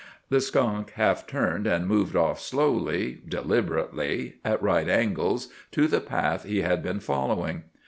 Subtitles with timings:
[0.29, 6.41] The skunk half turned and moved off slowly, deliberately, at right angles to the path
[6.41, 7.65] he had been following.